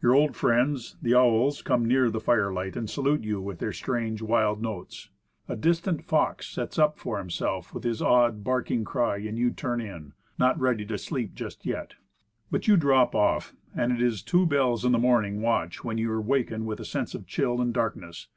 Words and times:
Your 0.00 0.14
old 0.14 0.34
friends, 0.34 0.96
the 1.02 1.14
owls, 1.14 1.60
come 1.60 1.84
near 1.84 2.08
the 2.08 2.18
fire 2.18 2.50
light 2.50 2.76
and 2.78 2.88
salute 2.88 3.22
you 3.24 3.42
with 3.42 3.58
their 3.58 3.74
strange 3.74 4.22
wild 4.22 4.62
notes; 4.62 5.10
a 5.48 5.54
distant 5.54 6.02
fox 6.02 6.46
sets 6.48 6.78
up 6.78 6.98
for 6.98 7.18
himself 7.18 7.74
with 7.74 7.84
his 7.84 8.00
odd, 8.00 8.42
barking 8.42 8.84
cry, 8.84 9.18
and 9.18 9.36
you 9.36 9.50
turn 9.50 9.82
in. 9.82 10.14
Not 10.38 10.58
ready 10.58 10.86
to 10.86 10.96
sleep 10.96 11.34
just 11.34 11.66
yet. 11.66 11.96
But 12.50 12.66
you 12.66 12.78
drop 12.78 13.14
off; 13.14 13.52
and 13.76 13.92
it 13.92 14.00
is 14.00 14.22
two 14.22 14.46
bells 14.46 14.82
in 14.86 14.92
the 14.92 14.98
morn 14.98 15.26
ing 15.26 15.42
watch 15.42 15.84
when 15.84 15.98
you 15.98 16.10
waken 16.22 16.64
with 16.64 16.80
a 16.80 16.86
sense 16.86 17.14
of 17.14 17.26
chill 17.26 17.60
and 17.60 17.74
darkness. 17.74 18.28